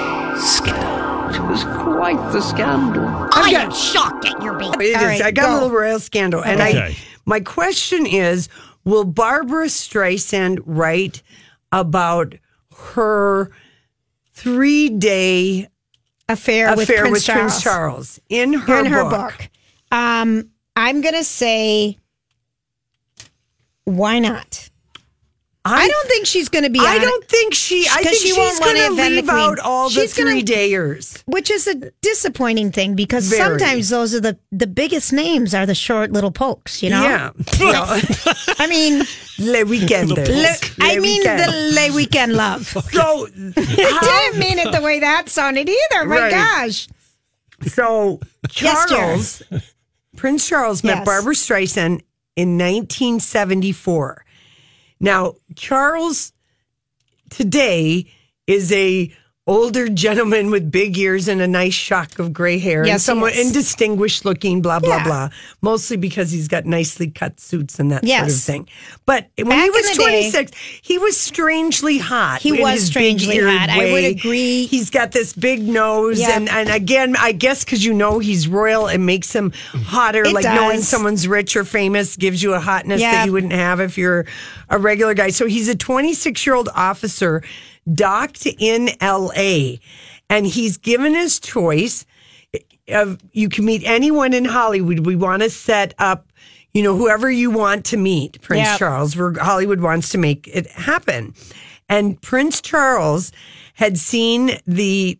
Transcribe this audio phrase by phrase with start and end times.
[1.47, 3.05] was quite the scandal.
[3.33, 4.73] I am shocked at your being.
[4.73, 4.97] It is.
[4.97, 5.51] All right, I got go.
[5.51, 6.43] a little royal scandal.
[6.43, 6.95] And I
[7.25, 8.49] my question is,
[8.83, 11.21] will Barbra Streisand write
[11.71, 12.35] about
[12.75, 13.51] her
[14.33, 15.67] three day
[16.27, 17.41] affair, with, affair Prince, with Charles.
[17.51, 19.37] Prince Charles in her, in her book?
[19.37, 19.49] book.
[19.91, 21.97] Um, I'm gonna say,
[23.85, 24.70] why not?
[25.63, 26.79] I, don't think she's going to be.
[26.79, 27.85] I don't think she.
[27.91, 30.43] I think she she's going wanna to the leave out all the She's gonna- three
[30.43, 31.21] dayers.
[31.27, 33.59] which is a disappointing thing because Very.
[33.59, 36.81] sometimes those are the the biggest names are the short little pokes.
[36.81, 37.03] You know.
[37.03, 37.29] Yeah.
[38.57, 39.03] I mean,
[39.39, 40.09] Le Weekend.
[40.09, 42.67] le, I mean the Le Weekend love.
[42.91, 46.05] So, I didn't mean it the way that sounded either.
[46.05, 46.31] My Right.
[46.31, 46.87] gosh.
[47.67, 48.19] so
[48.59, 48.97] Yes, dear.
[48.97, 49.43] Charles,
[50.17, 51.05] Prince Charles met Yes.
[51.05, 52.01] Barbra Streisand
[52.35, 54.25] in 1974.
[55.01, 56.31] Now, Charles
[57.31, 58.05] today
[58.45, 59.11] is a
[59.47, 63.05] older gentleman with big ears and a nice shock of gray hair and Yes, he
[63.05, 65.03] somewhat and distinguished looking, blah, blah, Yeah.
[65.03, 65.29] blah.
[65.63, 68.67] Mostly because he's got nicely cut suits and that sort of thing.
[69.07, 70.51] But when Back he was the day- 26,
[70.83, 72.39] he was strangely hot.
[72.41, 73.69] He was strangely hot.
[73.69, 74.67] I would agree.
[74.67, 76.19] He's got this big nose.
[76.19, 76.29] Yep.
[76.37, 79.53] And, and again, I guess because you know he's royal, it makes him
[79.85, 80.23] hotter.
[80.23, 83.79] It like knowing someone's rich or famous gives you a hotness that you wouldn't have
[83.79, 84.27] if you're
[84.69, 85.31] a regular guy.
[85.31, 87.41] So he's a 26 year old officer
[87.93, 89.75] docked in LA.
[90.29, 92.05] And he's given his choice
[92.89, 95.05] of you can meet anyone in Hollywood.
[95.05, 96.31] We want to set up,
[96.73, 98.79] you know, whoever you want to meet, Prince Yep.
[98.79, 99.15] Charles.
[99.15, 101.33] Where Hollywood wants to make it happen.
[101.89, 103.31] And Prince Charles
[103.73, 105.17] had seen the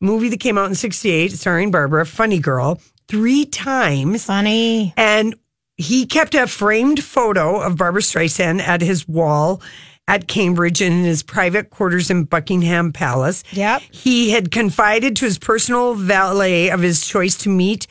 [0.00, 4.24] movie that came out in 68 starring Barbra, Funny Girl, three times.
[4.24, 4.94] Funny.
[4.96, 5.34] And
[5.76, 9.60] he kept a framed photo of Barbra Streisand at his wall
[10.06, 13.42] at Cambridge and in his private quarters in Buckingham Palace.
[13.52, 13.82] Yep.
[13.90, 17.86] He had confided to his personal valet of his choice to meet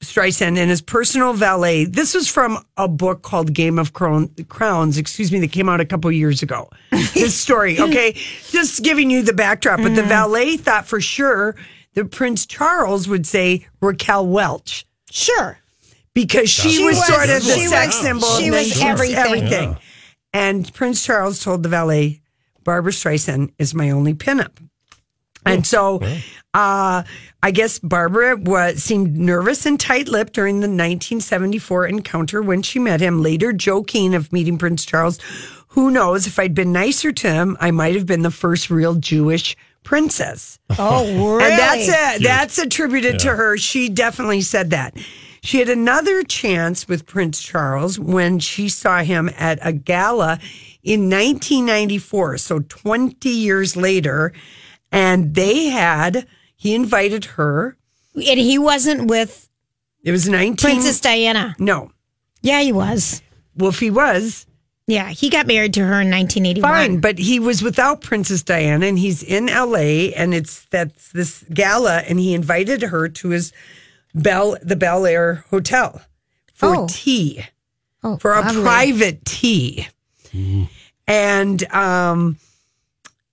[0.00, 1.84] Streisand and his personal valet.
[1.86, 5.80] This was from a book called Game of Crown, Crowns, excuse me, that came out
[5.80, 6.68] a couple years ago.
[7.14, 8.12] this story, okay?
[8.50, 9.78] Just giving you the backdrop.
[9.78, 10.08] But the Mm-hmm.
[10.08, 11.56] valet thought for sure
[11.94, 15.58] that Prince Charles would say Raquel Welch Sure.
[16.14, 18.28] because she, She was, was- sort of the she sex was- symbol.
[18.36, 19.16] she and was then everything.
[19.16, 19.76] everything.
[20.32, 22.20] And Prince Charles told the valet,
[22.64, 24.52] Barbra Streisand is my only pinup.
[25.46, 26.00] And so,
[26.52, 27.02] uh,
[27.42, 33.00] I guess Barbra was seemed nervous and tight-lipped during the 1974 encounter when she met
[33.00, 33.22] him.
[33.22, 35.18] Later, joking of meeting Prince Charles,
[35.68, 38.96] who knows if I'd been nicer to him, I might have been the first real
[38.96, 40.58] Jewish princess.
[40.78, 41.44] Oh, really?
[41.44, 43.56] And that's a, that's attributed to her.
[43.56, 44.94] She definitely said that.
[45.48, 50.38] She had another chance with Prince Charles when she saw him at a gala
[50.82, 54.34] in 1994, so 20 years later,
[54.92, 57.78] and they had he invited her.
[58.14, 59.48] And he wasn't with
[60.04, 61.56] It was 19 Princess Diana.
[61.58, 61.92] No.
[62.42, 63.22] Yeah, he was.
[63.56, 64.44] Well, if he was,
[64.86, 66.62] Yeah, he got married to her in 1981.
[66.70, 71.42] fine, but he was without Princess Diana and he's in LA and it's that's this
[71.54, 73.50] gala and he invited her to his
[74.18, 76.00] Bel the Bel Air Hotel
[76.54, 76.86] for Oh.
[76.90, 77.44] tea.
[78.02, 78.62] Oh, For a lovely.
[78.62, 79.88] private tea.
[81.06, 82.36] And um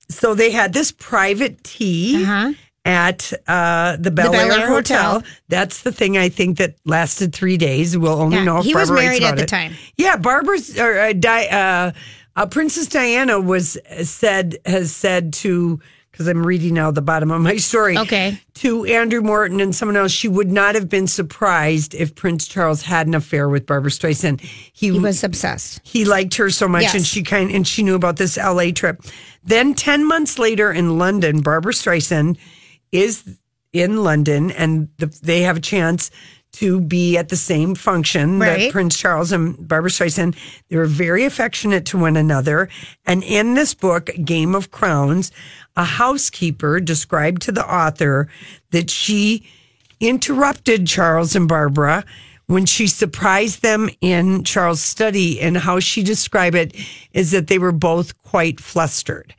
[0.10, 2.54] so they had this private tea Uh-huh.
[2.86, 5.14] at uh, the Bel Air Hotel.
[5.16, 5.24] Hotel.
[5.50, 7.98] That's the thing I think that lasted three days.
[7.98, 9.48] We'll only Yeah, know if he was Barbra writes married at the it.
[9.50, 9.74] time.
[9.98, 11.92] Yeah, Barbra's or uh, Di, uh,
[12.36, 15.80] uh, Princess Diana was said has said to
[16.16, 17.98] because I'm reading now the bottom of my story.
[17.98, 18.40] Okay.
[18.56, 22.82] To Andrew Morton and someone else, she would not have been surprised if Prince Charles
[22.82, 24.40] had an affair with Barbra Streisand.
[24.40, 25.82] He, He was obsessed.
[25.84, 29.02] he liked her so much and she kind and she knew about this LA trip.
[29.44, 32.38] Then 10 months later in London, Barbra Streisand
[32.94, 33.38] is
[33.74, 36.12] in London and the, they have a chance
[36.56, 40.36] to be at the same function that Prince Charles and Barbra Streisand.
[40.70, 42.70] They were very affectionate to one another.
[43.06, 45.32] And in this book, Game of Crowns,
[45.76, 48.30] a housekeeper described to the author
[48.72, 49.46] that she
[50.00, 52.04] interrupted Charles and Barbra
[52.48, 55.42] when she surprised them in Charles' study.
[55.42, 56.76] And how she described it
[57.14, 59.34] is that they were both quite flustered.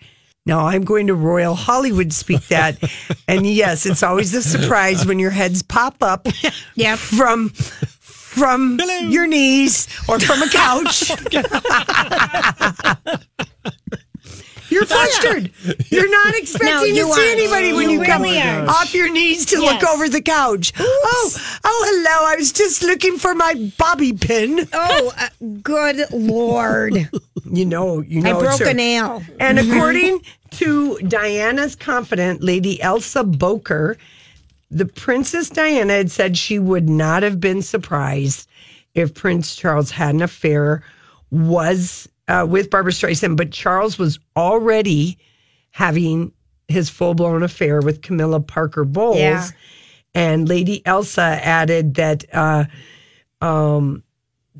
[0.47, 2.79] Now I'm going to Royal Hollywood speak that.
[3.29, 6.27] and yes, it's always a surprise when your heads pop up
[6.77, 6.99] Yep.
[6.99, 8.79] from from
[9.09, 11.11] your knees or from a couch.
[14.69, 15.53] You're flustered.
[15.91, 17.39] You're not expecting No, you to see aren't.
[17.41, 20.73] anybody when You you, come really off your knees to look over the couch.
[20.79, 21.33] Oh,
[21.65, 22.27] oh, hello.
[22.29, 24.69] I was just looking for my bobby pin.
[24.73, 25.29] Oh, uh,
[25.63, 27.09] good lord!
[27.57, 28.39] You know, you know.
[28.39, 29.23] I broke a nail.
[29.41, 30.23] And according
[30.53, 33.97] to Diana's confidant, Lady Elsa Bowker,
[34.71, 38.49] the Princess Diana had said she would not have been surprised
[38.95, 40.83] if Prince Charles had an affair
[41.31, 45.19] was uh, with Barbra Streisand, but Charles was already
[45.71, 46.33] having
[46.69, 49.19] his full blown affair with Camilla Parker Bowles.
[49.19, 49.49] Yeah.
[50.15, 52.65] And Lady Elsa added that uh,
[53.41, 54.03] um,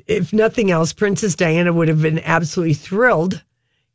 [0.07, 3.43] if nothing else, Princess Diana would have been absolutely thrilled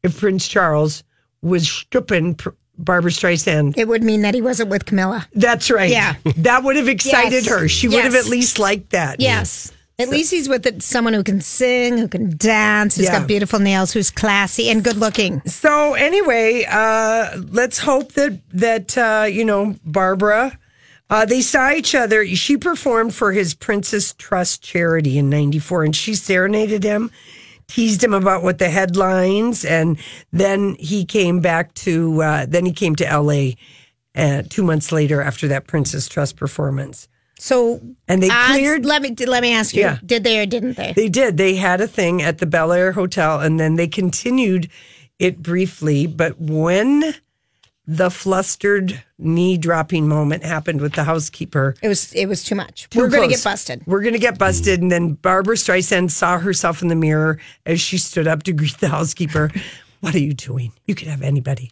[0.03, 1.03] if Prince Charles
[1.41, 3.77] was stripping Pr- Barbra Streisand.
[3.77, 5.27] It would mean that he wasn't with Camilla.
[5.33, 5.89] That's right.
[5.91, 6.15] Yeah.
[6.37, 7.49] That would have excited Yes.
[7.49, 7.67] her.
[7.67, 9.19] She would have at least liked that.
[9.19, 9.71] Yes.
[9.99, 13.19] At least he's with someone who can sing, who can dance, who's Yeah.
[13.19, 15.43] got beautiful nails, who's classy and good looking.
[15.45, 20.57] So anyway, uh, let's hope that that uh, you know Barbra.
[21.11, 22.25] Uh, they saw each other.
[22.25, 27.11] She performed for his Prince's Trust charity in '94, and she serenaded him,
[27.67, 29.97] teased him about what the headlines, and
[30.31, 32.23] then he came back to.
[32.23, 33.57] Uh, then he came to L.A.
[34.15, 38.85] Uh, two months later after that Prince's Trust performance, So, and they cleared.
[38.85, 39.97] Let me let me ask you: Yeah.
[40.05, 40.93] Did they or didn't they?
[40.93, 41.35] They did.
[41.35, 44.69] They had a thing at the Bel Air Hotel, and then they continued
[45.19, 46.07] it briefly.
[46.07, 47.15] But when
[47.85, 52.89] the flustered knee dropping moment happened with the housekeeper, It was it was too much.
[52.89, 53.83] too We're going to get busted.
[53.85, 54.81] We're going to get busted.
[54.81, 58.77] And then Barbra Streisand saw herself in the mirror as she stood up to greet
[58.79, 59.51] the housekeeper.
[60.01, 60.71] What are you doing?
[60.87, 61.69] You could have anybody.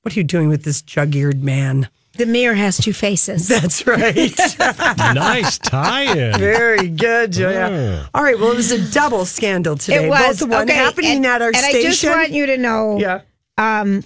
[0.00, 1.90] What are you doing with this jug eared man?
[2.14, 3.46] The mirror has two faces.
[3.54, 4.16] That's right.
[5.14, 6.38] nice tie-in.
[6.38, 8.08] Very good, Julia.
[8.14, 8.38] All right.
[8.38, 10.06] Well, it was a double scandal today.
[10.06, 11.78] It was Both one okay, happening and, at our and station.
[11.78, 12.98] I just want you to know.
[12.98, 13.20] yeah.
[13.58, 14.02] Um,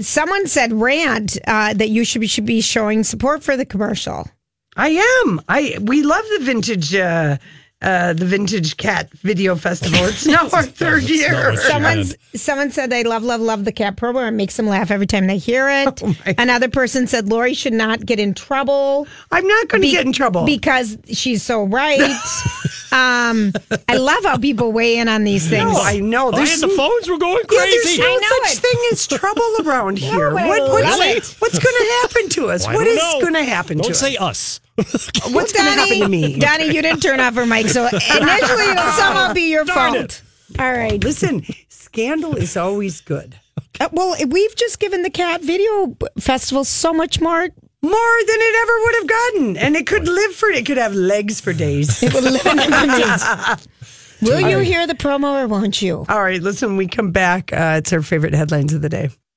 [0.00, 4.28] someone said rant uh, that you should be, should be showing support for the commercial.
[4.76, 4.90] I
[5.26, 5.40] am.
[5.48, 7.36] I we love the vintage uh
[7.82, 9.98] uh the vintage cat video festival.
[10.04, 11.50] It's now our third year.
[11.50, 12.04] what Someone
[12.36, 14.34] someone said they love love love the cat program.
[14.34, 16.00] It makes them laugh every time they hear it.
[16.06, 19.92] Oh, Another person said Lori should not get in trouble I'm not going to be-
[19.92, 20.44] get in trouble.
[20.46, 22.00] because she's so right.
[22.92, 23.52] um,
[23.88, 25.72] I love how people weigh in on these things.
[25.72, 26.28] no, I know.
[26.28, 27.60] Oh, There's and the phones were going crazy.
[27.60, 28.00] yeah, there's crazy.
[28.02, 28.58] no I know such it.
[28.60, 30.30] thing as trouble around here.
[30.30, 32.66] but what, what's, love what's going to happen to us?
[32.66, 33.20] I what don't is know.
[33.20, 34.60] going to happen Don't to say us?
[34.78, 35.10] us.
[35.30, 36.38] What's going to happen to me?
[36.38, 40.22] Donnie, you didn't turn off her mic, so initially it'll somehow be your Darn fault.
[40.58, 41.02] All right.
[41.04, 43.38] Listen, scandal is always good.
[43.78, 47.48] Uh, well, we've just given the cat video festival so much more.
[47.82, 47.92] More
[48.26, 51.40] than it ever would have gotten, and it could live for it could have legs
[51.40, 52.02] for days.
[52.02, 52.58] It will live in.
[54.22, 56.04] Will you hear the promo or won't you?
[56.08, 56.76] All right, listen.
[56.76, 57.52] We come back.
[57.54, 59.08] Uh, it's our favorite headlines of the day.